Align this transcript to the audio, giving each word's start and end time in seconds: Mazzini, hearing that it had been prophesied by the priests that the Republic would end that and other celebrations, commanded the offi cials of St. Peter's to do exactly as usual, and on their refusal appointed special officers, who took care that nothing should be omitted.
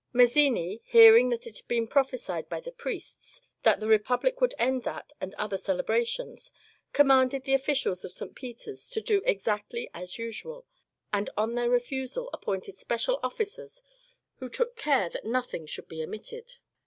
Mazzini, 0.13 0.81
hearing 0.85 1.29
that 1.29 1.45
it 1.45 1.57
had 1.57 1.67
been 1.67 1.85
prophesied 1.87 2.49
by 2.49 2.59
the 2.59 2.71
priests 2.71 3.39
that 3.61 3.79
the 3.79 3.87
Republic 3.87 4.41
would 4.41 4.55
end 4.57 4.81
that 4.81 5.13
and 5.21 5.35
other 5.35 5.57
celebrations, 5.59 6.51
commanded 6.91 7.43
the 7.43 7.53
offi 7.53 7.73
cials 7.73 8.03
of 8.03 8.11
St. 8.11 8.33
Peter's 8.33 8.89
to 8.89 8.99
do 8.99 9.21
exactly 9.27 9.91
as 9.93 10.17
usual, 10.17 10.65
and 11.13 11.29
on 11.37 11.53
their 11.53 11.69
refusal 11.69 12.31
appointed 12.33 12.79
special 12.79 13.19
officers, 13.21 13.83
who 14.39 14.49
took 14.49 14.75
care 14.75 15.07
that 15.07 15.23
nothing 15.23 15.67
should 15.67 15.87
be 15.87 16.01
omitted. 16.01 16.55